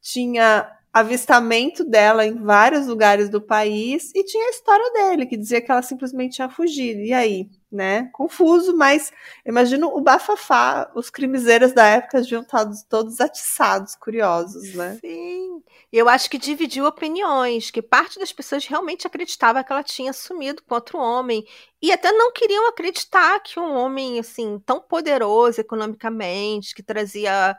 [0.00, 5.60] Tinha avistamento dela em vários lugares do país e tinha a história dele, que dizia
[5.60, 7.00] que ela simplesmente tinha fugido.
[7.00, 8.08] E aí, né?
[8.12, 9.12] Confuso, mas
[9.44, 14.98] imagino o bafafá, os crimezeiros da época estar todos atiçados, curiosos, né?
[15.00, 15.62] Sim.
[15.92, 20.62] Eu acho que dividiu opiniões, que parte das pessoas realmente acreditava que ela tinha sumido
[20.62, 21.44] com outro homem
[21.80, 27.56] e até não queriam acreditar que um homem assim tão poderoso economicamente, que trazia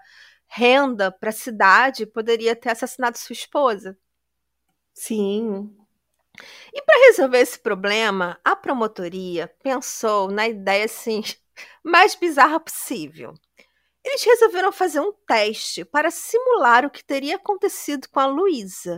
[0.50, 3.98] renda para a cidade poderia ter assassinado sua esposa.
[4.94, 5.74] Sim.
[6.74, 11.22] E para resolver esse problema, a promotoria pensou na ideia assim
[11.84, 13.34] mais bizarra possível.
[14.04, 18.98] Eles resolveram fazer um teste para simular o que teria acontecido com a Luísa.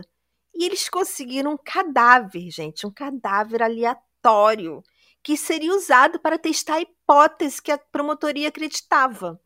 [0.54, 4.82] E eles conseguiram um cadáver, gente, um cadáver aleatório,
[5.22, 9.40] que seria usado para testar a hipótese que a promotoria acreditava.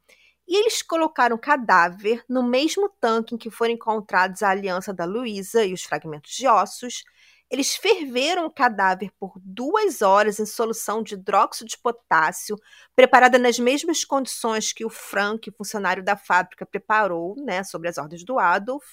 [0.49, 5.05] E eles colocaram o cadáver no mesmo tanque em que foram encontrados a aliança da
[5.05, 7.03] Luísa e os fragmentos de ossos.
[7.51, 12.57] Eles ferveram o cadáver por duas horas em solução de hidróxido de potássio,
[12.95, 18.25] preparada nas mesmas condições que o Frank, funcionário da fábrica, preparou, né, sobre as ordens
[18.25, 18.85] do Adolf.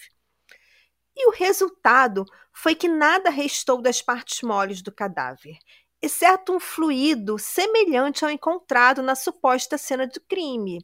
[1.16, 5.58] E o resultado foi que nada restou das partes moles do cadáver,
[6.02, 10.80] exceto um fluido semelhante ao encontrado na suposta cena do crime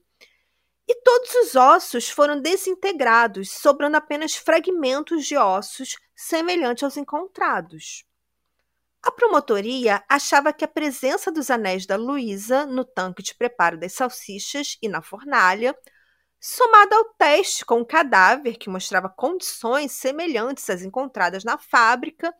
[0.89, 8.03] e todos os ossos foram desintegrados, sobrando apenas fragmentos de ossos semelhantes aos encontrados.
[9.03, 13.93] A promotoria achava que a presença dos anéis da Luísa no tanque de preparo das
[13.93, 15.77] salsichas e na fornalha,
[16.39, 22.33] somada ao teste com o cadáver que mostrava condições semelhantes às encontradas na fábrica,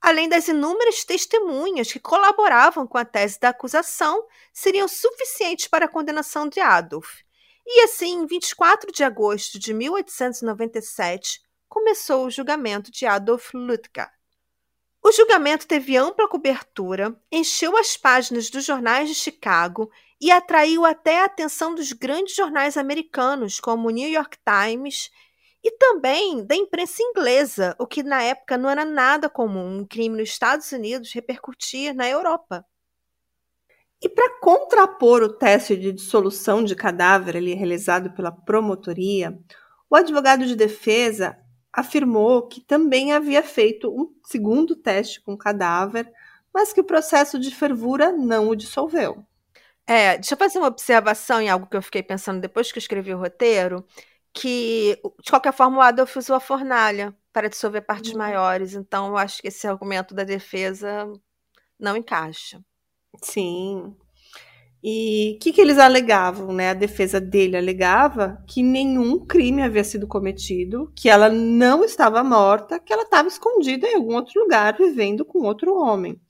[0.00, 5.88] além das inúmeras testemunhas que colaboravam com a tese da acusação, seriam suficientes para a
[5.88, 7.27] condenação de Adolf,
[7.70, 14.10] e assim, em 24 de agosto de 1897, começou o julgamento de Adolf Lutgar.
[15.02, 21.20] O julgamento teve ampla cobertura, encheu as páginas dos jornais de Chicago e atraiu até
[21.20, 25.10] a atenção dos grandes jornais americanos, como o New York Times,
[25.62, 30.16] e também da imprensa inglesa, o que na época não era nada comum um crime
[30.16, 32.64] nos Estados Unidos repercutir na Europa.
[34.00, 39.36] E para contrapor o teste de dissolução de cadáver ali realizado pela promotoria,
[39.90, 41.36] o advogado de defesa
[41.72, 46.10] afirmou que também havia feito um segundo teste com cadáver,
[46.52, 49.24] mas que o processo de fervura não o dissolveu.
[49.86, 52.82] É, deixa eu fazer uma observação em algo que eu fiquei pensando depois que eu
[52.82, 53.86] escrevi o roteiro,
[54.32, 58.18] que de qualquer forma o Adolf usou a fornalha para dissolver partes uhum.
[58.18, 61.10] maiores, então eu acho que esse argumento da defesa
[61.78, 62.60] não encaixa.
[63.22, 63.94] Sim.
[64.82, 66.70] E o que, que eles alegavam, né?
[66.70, 72.78] A defesa dele alegava que nenhum crime havia sido cometido, que ela não estava morta,
[72.78, 76.20] que ela estava escondida em algum outro lugar, vivendo com outro homem.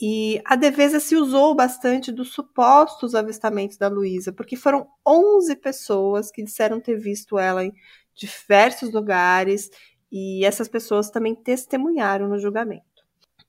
[0.00, 6.30] E a defesa se usou bastante dos supostos avistamentos da Luísa, porque foram 11 pessoas
[6.30, 7.72] que disseram ter visto ela em
[8.14, 9.70] diversos lugares,
[10.12, 12.93] e essas pessoas também testemunharam no julgamento.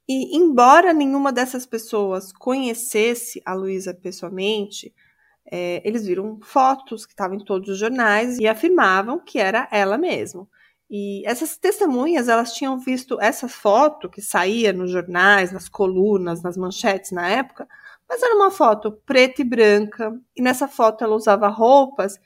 [0.08, 4.94] E, embora nenhuma dessas pessoas conhecesse a Luísa pessoalmente,
[5.52, 9.98] é, eles viram fotos que estavam em todos os jornais e afirmavam que era ela
[9.98, 10.48] mesma.
[10.90, 16.56] E essas testemunhas, elas tinham visto essa foto que saía nos jornais, nas colunas, nas
[16.58, 17.68] manchetes na época,
[18.08, 22.20] mas era uma foto preta e branca, e nessa foto ela usava roupas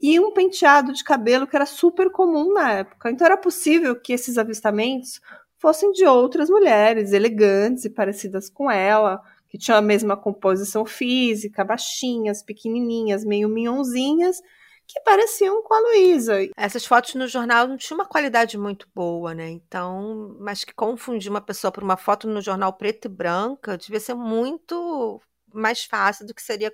[0.00, 3.10] e um penteado de cabelo que era super comum na época.
[3.10, 5.20] Então era possível que esses avistamentos
[5.58, 11.64] fossem de outras mulheres elegantes e parecidas com ela, que tinham a mesma composição física,
[11.64, 14.42] baixinhas, pequenininhas, meio minhonzinhas,
[14.86, 16.34] que pareciam com a Luísa.
[16.56, 19.50] Essas fotos no jornal não tinham uma qualidade muito boa, né?
[19.50, 23.98] Então, mas que confundir uma pessoa por uma foto no jornal preto e branca devia
[24.00, 25.20] ser muito
[25.52, 26.72] mais fácil do que seria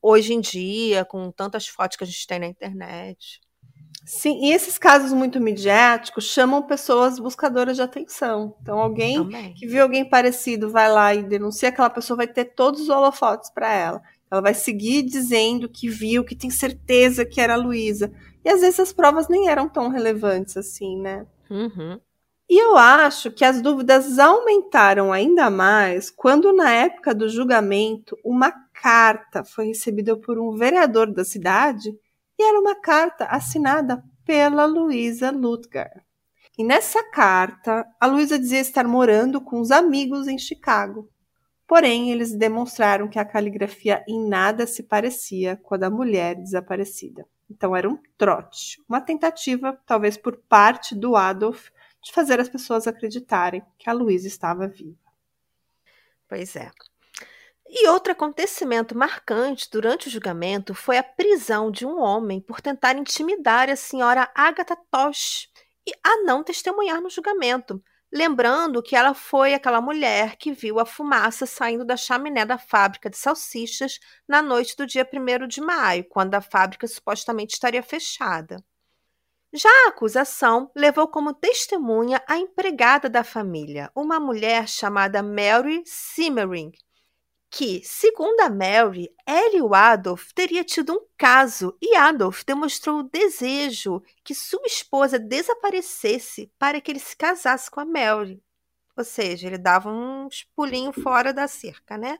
[0.00, 3.40] hoje em dia, com tantas fotos que a gente tem na internet.
[4.04, 8.54] Sim, e esses casos muito midiáticos chamam pessoas buscadoras de atenção.
[8.60, 9.54] Então, alguém Também.
[9.54, 13.50] que viu alguém parecido vai lá e denuncia, aquela pessoa vai ter todos os holofotes
[13.50, 14.02] para ela.
[14.30, 18.12] Ela vai seguir dizendo que viu, que tem certeza que era a Luísa.
[18.44, 21.26] E às vezes as provas nem eram tão relevantes assim, né?
[21.48, 21.98] Uhum.
[22.48, 28.52] E eu acho que as dúvidas aumentaram ainda mais quando, na época do julgamento, uma
[28.74, 31.96] carta foi recebida por um vereador da cidade
[32.38, 36.04] e era uma carta assinada pela Luísa Lutgar.
[36.56, 41.10] E nessa carta, a Luísa dizia estar morando com os amigos em Chicago.
[41.66, 47.26] Porém, eles demonstraram que a caligrafia em nada se parecia com a da mulher desaparecida.
[47.50, 51.68] Então era um trote, uma tentativa, talvez por parte do Adolf,
[52.02, 54.98] de fazer as pessoas acreditarem que a Luísa estava viva.
[56.28, 56.70] Pois é.
[57.66, 62.94] E outro acontecimento marcante durante o julgamento foi a prisão de um homem por tentar
[62.96, 65.48] intimidar a senhora Agatha Tosh
[65.86, 70.86] e a não testemunhar no julgamento, lembrando que ela foi aquela mulher que viu a
[70.86, 73.98] fumaça saindo da chaminé da fábrica de salsichas
[74.28, 78.62] na noite do dia 1 de maio, quando a fábrica supostamente estaria fechada.
[79.52, 86.72] Já a acusação levou como testemunha a empregada da família, uma mulher chamada Mary Simmering,
[87.56, 92.98] que, segundo a Mary, ela e o Adolf teria tido um caso e Adolf demonstrou
[92.98, 98.42] o desejo que sua esposa desaparecesse para que ele se casasse com a Mary.
[98.96, 102.18] Ou seja, ele dava uns pulinhos fora da cerca, né?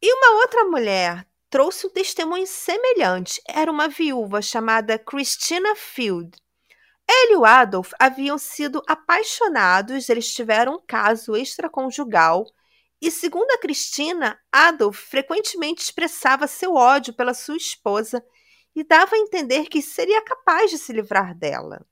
[0.00, 3.42] E uma outra mulher trouxe um testemunho semelhante.
[3.48, 6.30] Era uma viúva chamada Christina Field.
[7.08, 12.46] Ele e o Adolf haviam sido apaixonados, eles tiveram um caso extraconjugal
[13.06, 18.24] e segundo a Cristina, Adolf frequentemente expressava seu ódio pela sua esposa
[18.74, 21.84] e dava a entender que seria capaz de se livrar dela.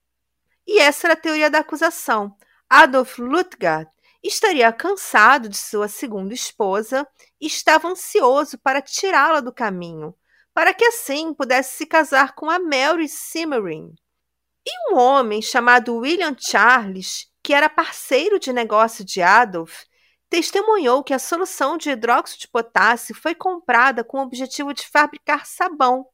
[0.66, 2.35] E essa era a teoria da acusação.
[2.66, 3.90] Adolf Lutgard
[4.22, 7.07] estaria cansado de sua segunda esposa
[7.38, 10.14] e estava ansioso para tirá-la do caminho,
[10.55, 13.94] para que assim pudesse se casar com a Mary Simmering.
[14.64, 19.85] E um homem chamado William Charles, que era parceiro de negócio de Adolf,
[20.33, 25.45] testemunhou que a solução de hidróxido de potássio foi comprada com o objetivo de fabricar
[25.45, 26.07] sabão,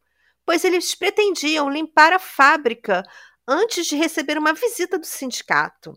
[0.44, 3.04] pois eles pretendiam limpar a fábrica
[3.46, 5.96] antes de receber uma visita do sindicato.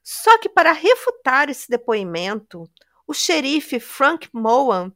[0.00, 2.70] Só que, para refutar esse depoimento,
[3.04, 4.92] o xerife Frank Mohan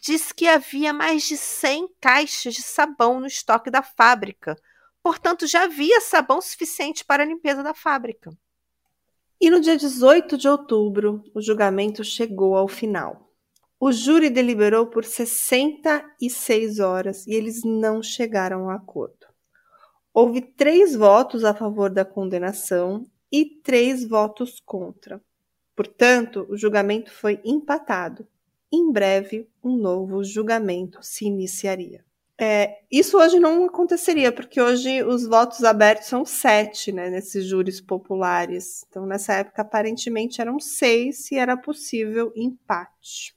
[0.00, 4.56] disse que havia mais de 100 caixas de sabão no estoque da fábrica,
[5.02, 8.30] portanto, já havia sabão suficiente para a limpeza da fábrica.
[9.42, 13.28] E no dia 18 de outubro, o julgamento chegou ao final.
[13.80, 19.26] O júri deliberou por 66 horas e eles não chegaram a acordo.
[20.14, 25.20] Houve três votos a favor da condenação e três votos contra.
[25.74, 28.24] Portanto, o julgamento foi empatado.
[28.72, 32.04] Em breve, um novo julgamento se iniciaria.
[32.40, 37.80] É, isso hoje não aconteceria, porque hoje os votos abertos são sete, né, nesses júris
[37.80, 38.84] populares.
[38.88, 43.36] Então, nessa época, aparentemente eram seis e era possível empate.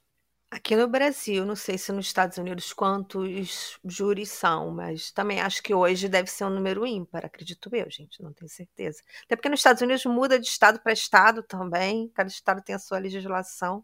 [0.49, 5.61] Aqui no Brasil, não sei se nos Estados Unidos quantos júris são, mas também acho
[5.61, 9.03] que hoje deve ser um número ímpar, acredito eu, gente, não tenho certeza.
[9.25, 12.79] Até porque nos Estados Unidos muda de estado para estado também, cada estado tem a
[12.79, 13.83] sua legislação.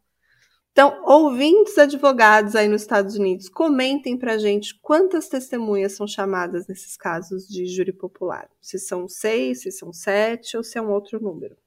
[0.72, 6.96] Então, ouvintes advogados aí nos Estados Unidos, comentem pra gente quantas testemunhas são chamadas nesses
[6.96, 8.50] casos de júri popular.
[8.62, 11.58] Se são seis, se são sete ou se é um outro número.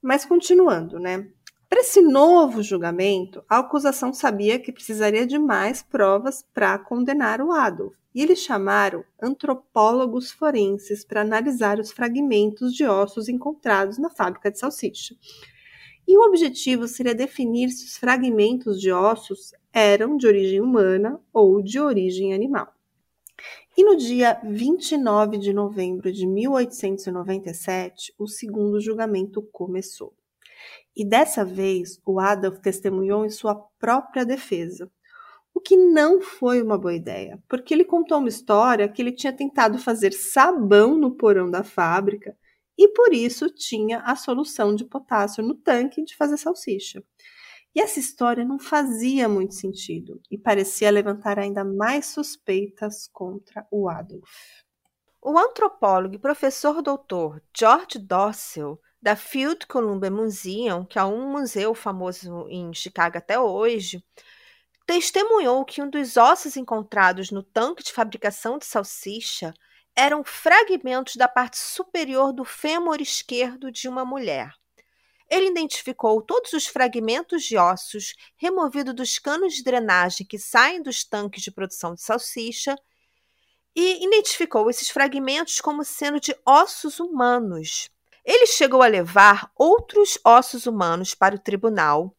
[0.00, 1.28] Mas continuando, né?
[1.68, 7.50] Para esse novo julgamento, a acusação sabia que precisaria de mais provas para condenar o
[7.50, 14.48] Adolf, e eles chamaram antropólogos forenses para analisar os fragmentos de ossos encontrados na fábrica
[14.48, 15.16] de salsicha.
[16.06, 21.60] E o objetivo seria definir se os fragmentos de ossos eram de origem humana ou
[21.60, 22.72] de origem animal.
[23.76, 30.14] E no dia 29 de novembro de 1897, o segundo julgamento começou.
[30.96, 34.90] E dessa vez, o Adolf testemunhou em sua própria defesa,
[35.52, 39.32] o que não foi uma boa ideia, porque ele contou uma história que ele tinha
[39.32, 42.36] tentado fazer sabão no porão da fábrica
[42.76, 47.02] e por isso tinha a solução de potássio no tanque de fazer salsicha.
[47.74, 53.88] E essa história não fazia muito sentido e parecia levantar ainda mais suspeitas contra o
[53.88, 54.30] Adolf.
[55.22, 61.74] O antropólogo e professor doutor George Dossel, da Field Columbia Museum, que é um museu
[61.74, 64.02] famoso em Chicago até hoje,
[64.86, 69.52] testemunhou que um dos ossos encontrados no tanque de fabricação de salsicha
[69.96, 74.52] eram fragmentos da parte superior do fêmur esquerdo de uma mulher.
[75.28, 81.02] Ele identificou todos os fragmentos de ossos removidos dos canos de drenagem que saem dos
[81.02, 82.76] tanques de produção de salsicha
[83.74, 87.90] e identificou esses fragmentos como sendo de ossos humanos.
[88.24, 92.14] Ele chegou a levar outros ossos humanos para o tribunal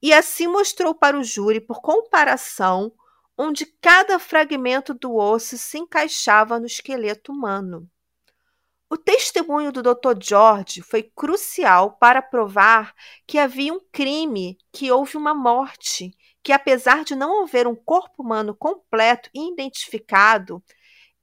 [0.00, 2.92] e assim mostrou para o júri, por comparação,
[3.36, 7.88] onde cada fragmento do osso se encaixava no esqueleto humano.
[8.88, 10.16] O testemunho do Dr.
[10.20, 12.94] George foi crucial para provar
[13.26, 18.22] que havia um crime, que houve uma morte, que apesar de não haver um corpo
[18.22, 20.62] humano completo e identificado,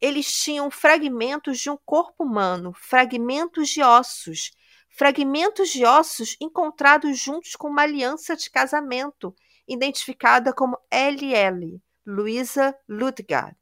[0.01, 4.51] eles tinham fragmentos de um corpo humano, fragmentos de ossos,
[4.89, 9.33] fragmentos de ossos encontrados juntos com uma aliança de casamento,
[9.65, 13.55] identificada como LL, Luisa Ludgard.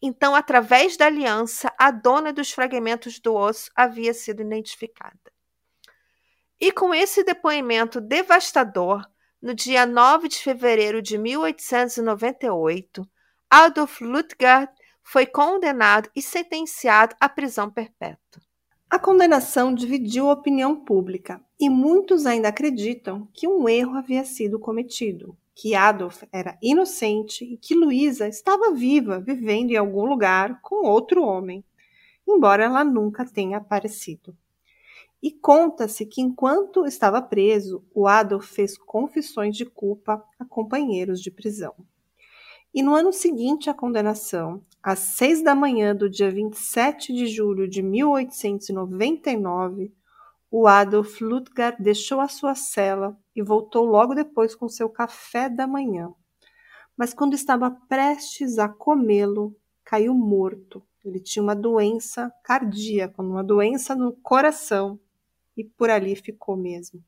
[0.00, 5.16] Então, através da aliança, a dona dos fragmentos do osso havia sido identificada.
[6.60, 9.04] E com esse depoimento devastador,
[9.40, 13.08] no dia 9 de fevereiro de 1898,
[13.50, 14.72] Adolf Lutgard
[15.02, 18.42] foi condenado e sentenciado à prisão perpétua.
[18.88, 24.58] A condenação dividiu a opinião pública e muitos ainda acreditam que um erro havia sido
[24.58, 30.84] cometido que Adolf era inocente e que Luísa estava viva, vivendo em algum lugar com
[30.84, 31.62] outro homem,
[32.26, 34.36] embora ela nunca tenha aparecido.
[35.22, 41.30] E conta-se que enquanto estava preso, o Adolf fez confissões de culpa a companheiros de
[41.30, 41.76] prisão.
[42.74, 47.68] E no ano seguinte à condenação, às seis da manhã do dia 27 de julho
[47.68, 49.92] de 1899,
[50.54, 55.66] o Adolf Ludgar deixou a sua cela e voltou logo depois com seu café da
[55.66, 56.12] manhã.
[56.94, 60.82] Mas quando estava prestes a comê-lo, caiu morto.
[61.02, 65.00] Ele tinha uma doença cardíaca, uma doença no coração,
[65.56, 67.02] e por ali ficou mesmo.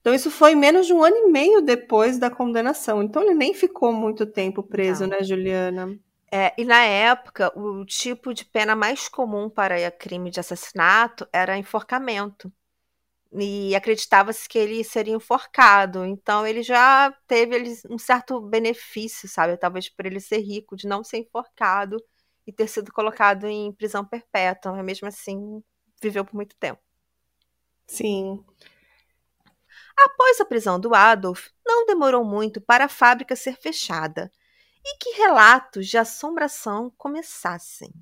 [0.00, 3.00] Então, isso foi menos de um ano e meio depois da condenação.
[3.00, 5.10] Então, ele nem ficou muito tempo preso, Não.
[5.10, 5.96] né, Juliana?
[6.32, 11.58] É, e na época, o tipo de pena mais comum para crime de assassinato era
[11.58, 12.52] enforcamento.
[13.32, 16.04] E acreditava-se que ele seria enforcado.
[16.04, 17.56] Então ele já teve
[17.90, 19.56] um certo benefício, sabe?
[19.56, 21.96] Talvez por ele ser rico, de não ser enforcado
[22.46, 24.72] e ter sido colocado em prisão perpétua.
[24.72, 25.62] Mas mesmo assim,
[26.02, 26.80] viveu por muito tempo.
[27.86, 28.44] Sim.
[29.96, 34.30] Após a prisão do Adolf, não demorou muito para a fábrica ser fechada
[34.84, 37.92] e que relatos de assombração começassem.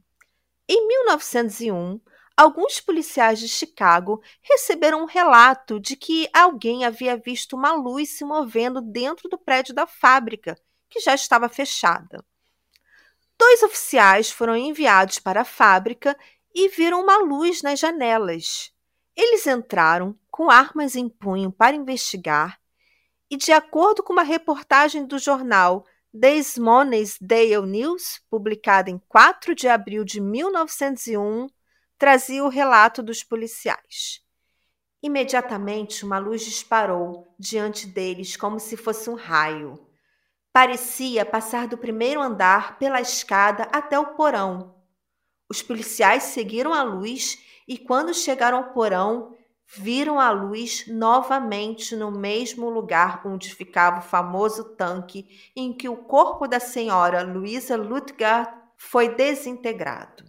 [0.68, 2.00] Em 1901,
[2.36, 8.24] alguns policiais de Chicago receberam um relato de que alguém havia visto uma luz se
[8.24, 10.56] movendo dentro do prédio da fábrica,
[10.88, 12.24] que já estava fechada.
[13.38, 16.18] Dois oficiais foram enviados para a fábrica
[16.54, 18.72] e viram uma luz nas janelas.
[19.16, 22.60] Eles entraram com armas em punho para investigar
[23.30, 29.54] e, de acordo com uma reportagem do jornal Des Moines Daily News, publicada em 4
[29.54, 31.48] de abril de 1901,
[31.98, 34.22] trazia o relato dos policiais.
[35.02, 39.86] Imediatamente uma luz disparou diante deles como se fosse um raio.
[40.50, 44.74] Parecia passar do primeiro andar pela escada até o porão.
[45.46, 47.38] Os policiais seguiram a luz
[47.68, 49.36] e, quando chegaram ao porão,
[49.70, 55.96] viram a luz novamente no mesmo lugar onde ficava o famoso tanque em que o
[55.96, 60.24] corpo da senhora Luisa Lutgard foi desintegrado.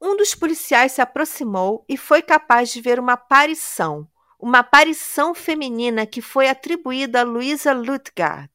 [0.00, 4.08] Um dos policiais se aproximou e foi capaz de ver uma aparição,
[4.38, 8.48] uma aparição feminina que foi atribuída a Louisa Lutgard.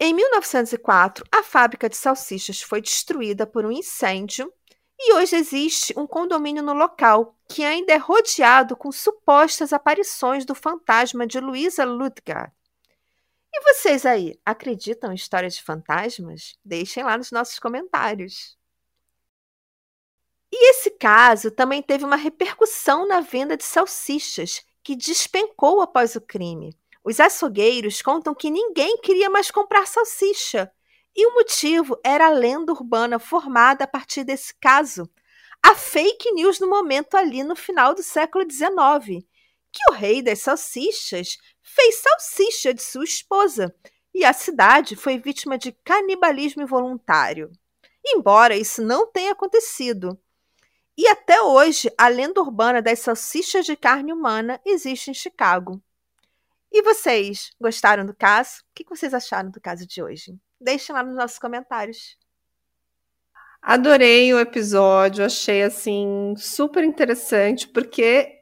[0.00, 4.52] Em 1904, a fábrica de salsichas foi destruída por um incêndio
[5.02, 10.54] e hoje existe um condomínio no local que ainda é rodeado com supostas aparições do
[10.54, 12.52] fantasma de Louisa Lutgard.
[13.52, 16.54] E vocês aí, acreditam em histórias de fantasmas?
[16.62, 18.58] Deixem lá nos nossos comentários.
[20.52, 26.20] E esse caso também teve uma repercussão na venda de salsichas, que despencou após o
[26.20, 26.76] crime.
[27.02, 30.70] Os açougueiros contam que ninguém queria mais comprar salsicha.
[31.20, 35.06] E o motivo era a lenda urbana formada a partir desse caso.
[35.62, 39.22] A fake news no momento ali no final do século XIX,
[39.70, 43.76] que o rei das salsichas fez salsicha de sua esposa
[44.14, 47.52] e a cidade foi vítima de canibalismo involuntário.
[48.02, 50.18] Embora isso não tenha acontecido.
[50.96, 55.82] E até hoje, a lenda urbana das salsichas de carne humana existe em Chicago.
[56.72, 58.62] E vocês gostaram do caso?
[58.62, 60.40] O que vocês acharam do caso de hoje?
[60.60, 62.18] Deixem lá nos nossos comentários.
[63.62, 68.40] Adorei o episódio, achei assim super interessante, porque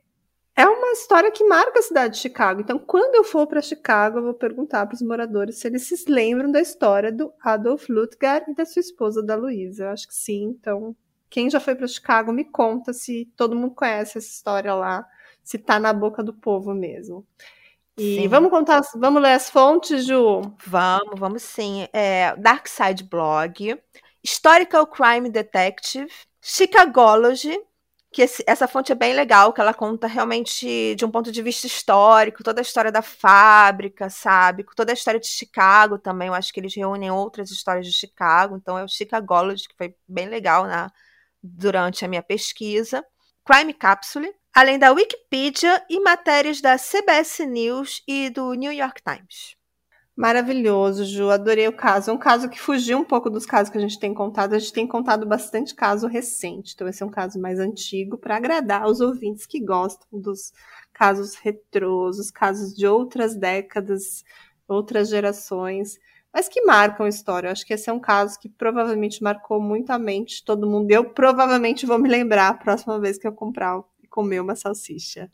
[0.55, 2.61] é uma história que marca a cidade de Chicago.
[2.61, 6.11] Então, quando eu for para Chicago, eu vou perguntar para os moradores se eles se
[6.11, 9.85] lembram da história do Adolf Lutgar e da sua esposa, da Luísa.
[9.85, 10.45] Eu acho que sim.
[10.45, 10.97] Então,
[11.31, 15.07] quem já foi para Chicago, me conta se todo mundo conhece essa história lá,
[15.45, 17.25] se está na boca do povo mesmo.
[17.99, 18.29] E sim.
[18.29, 20.41] vamos contar, vamos ler as fontes, Ju?
[20.65, 21.89] Vamos, vamos sim.
[21.93, 23.77] É, Dark Side Blog,
[24.23, 26.09] Historical Crime Detective,
[26.41, 27.59] Chicagology,
[28.13, 31.43] que esse, essa fonte é bem legal, que ela conta realmente de um ponto de
[31.43, 34.65] vista histórico, toda a história da fábrica, sabe?
[34.77, 36.29] Toda a história de Chicago também.
[36.29, 39.95] Eu acho que eles reúnem outras histórias de Chicago, então é o Chicagology, que foi
[40.07, 40.91] bem legal na,
[41.43, 43.05] durante a minha pesquisa.
[43.45, 49.59] Crime Capsule, além da Wikipedia e matérias da CBS News e do New York Times.
[50.19, 51.31] Maravilhoso, Ju.
[51.31, 52.11] Adorei o caso.
[52.11, 54.53] É um caso que fugiu um pouco dos casos que a gente tem contado.
[54.53, 56.73] A gente tem contado bastante caso recente.
[56.75, 60.53] Então, esse é um caso mais antigo para agradar os ouvintes que gostam dos
[60.93, 64.25] casos retrôs, os casos de outras décadas,
[64.67, 66.01] outras gerações,
[66.35, 67.47] mas que marcam a história.
[67.47, 70.69] Eu acho que esse é um caso que provavelmente marcou muito a mente de todo
[70.69, 70.91] mundo.
[70.91, 75.31] Eu provavelmente vou me lembrar a próxima vez que eu comprar comer uma salsicha.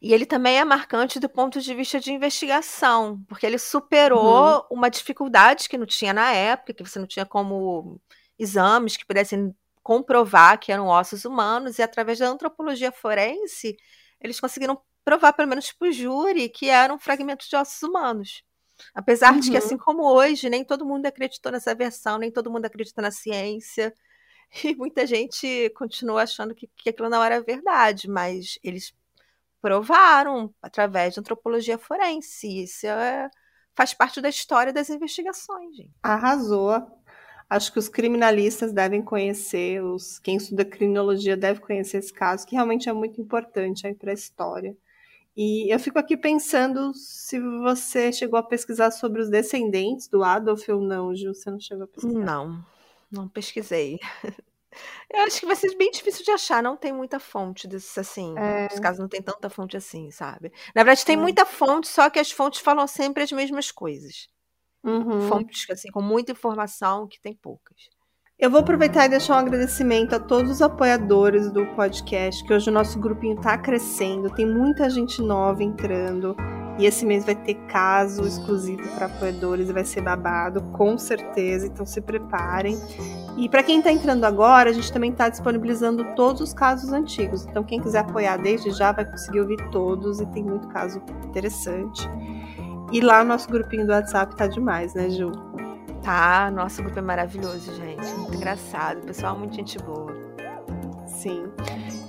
[0.00, 4.62] E ele também é marcante do ponto de vista de investigação, porque ele superou uhum.
[4.70, 8.00] uma dificuldade que não tinha na época, que você não tinha como
[8.38, 13.76] exames que pudessem comprovar que eram ossos humanos, e através da antropologia forense,
[14.20, 18.42] eles conseguiram provar, pelo menos para o júri, que eram fragmentos de ossos humanos.
[18.94, 19.40] Apesar uhum.
[19.40, 19.64] de que, uhum.
[19.64, 23.94] assim como hoje, nem todo mundo acreditou nessa versão, nem todo mundo acredita na ciência.
[24.64, 28.94] E muita gente continua achando que, que aquilo não era verdade, mas eles
[29.60, 32.62] provaram através de antropologia forense.
[32.62, 33.28] Isso é,
[33.74, 35.76] faz parte da história das investigações.
[35.76, 35.90] Gente.
[36.02, 36.86] Arrasou.
[37.48, 42.56] Acho que os criminalistas devem conhecer, os, quem estuda criminologia deve conhecer esse caso, que
[42.56, 44.76] realmente é muito importante para a história.
[45.36, 50.66] E eu fico aqui pensando se você chegou a pesquisar sobre os descendentes do Adolf
[50.68, 51.34] ou não, Gil.
[51.34, 52.18] Você não chegou a pesquisar?
[52.18, 52.64] Não,
[53.10, 53.98] não pesquisei.
[55.12, 58.34] Eu acho que vai ser bem difícil de achar, não tem muita fonte desses assim.
[58.36, 58.68] É.
[58.72, 60.52] Os casos não tem tanta fonte assim, sabe?
[60.74, 61.20] Na verdade, tem é.
[61.20, 64.28] muita fonte, só que as fontes falam sempre as mesmas coisas.
[64.84, 65.28] Uhum.
[65.28, 67.76] Fontes assim, com muita informação que tem poucas.
[68.38, 72.68] Eu vou aproveitar e deixar um agradecimento a todos os apoiadores do podcast, que hoje
[72.68, 76.36] o nosso grupinho está crescendo, tem muita gente nova entrando.
[76.78, 81.66] E esse mês vai ter caso exclusivo para apoiadores e vai ser babado, com certeza.
[81.66, 82.78] Então se preparem.
[83.36, 87.46] E para quem está entrando agora, a gente também está disponibilizando todos os casos antigos.
[87.46, 92.08] Então quem quiser apoiar desde já vai conseguir ouvir todos e tem muito caso interessante.
[92.92, 95.32] E lá o nosso grupinho do WhatsApp tá demais, né, Ju?
[96.02, 98.06] Tá, nosso grupo é maravilhoso, gente.
[98.14, 99.00] Muito engraçado.
[99.00, 100.14] pessoal, muito gente boa.
[101.06, 101.46] Sim.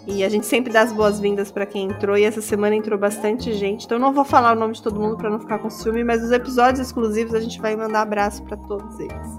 [0.08, 3.52] E a gente sempre dá as boas-vindas para quem entrou, e essa semana entrou bastante
[3.52, 3.86] gente.
[3.86, 6.02] Então eu não vou falar o nome de todo mundo para não ficar com ciúme,
[6.02, 9.38] mas os episódios exclusivos a gente vai mandar abraço para todos eles.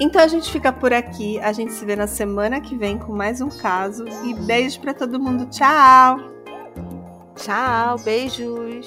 [0.00, 3.12] Então a gente fica por aqui, a gente se vê na semana que vem com
[3.12, 5.46] mais um caso e beijo para todo mundo.
[5.50, 6.18] Tchau.
[7.36, 8.86] Tchau, beijos.